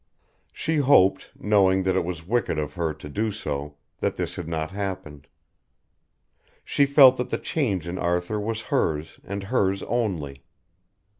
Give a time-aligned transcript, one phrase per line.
[0.51, 4.47] She hoped, knowing that it was wicked of her to do so, that this had
[4.47, 5.27] not happened.
[6.65, 10.43] She felt that the change in Arthur was hers and hers only.